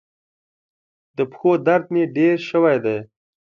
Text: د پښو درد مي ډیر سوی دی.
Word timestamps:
د 1.17 1.19
پښو 1.31 1.51
درد 1.67 1.85
مي 1.93 2.03
ډیر 2.15 2.37
سوی 2.49 2.77
دی. 2.85 2.97